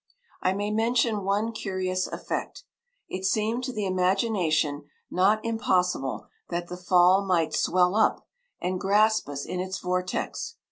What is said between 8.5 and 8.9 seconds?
and